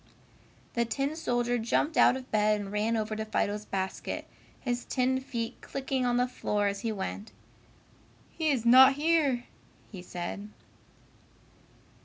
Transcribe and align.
The 0.73 0.83
tin 0.83 1.15
soldier 1.15 1.59
jumped 1.59 1.95
out 1.95 2.17
of 2.17 2.31
bed 2.31 2.59
and 2.59 2.71
ran 2.71 2.97
over 2.97 3.15
to 3.15 3.23
Fido's 3.23 3.65
basket, 3.65 4.25
his 4.59 4.83
tin 4.83 5.19
feet 5.21 5.61
clicking 5.61 6.07
on 6.07 6.17
the 6.17 6.27
floor 6.27 6.65
as 6.65 6.79
he 6.79 6.91
went. 6.91 7.31
"He 8.35 8.49
is 8.49 8.65
not 8.65 8.93
here," 8.93 9.43
he 9.91 10.01
said. 10.01 10.49